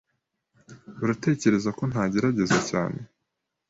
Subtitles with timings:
[1.03, 2.99] Uratekereza ko ntagerageza cyane?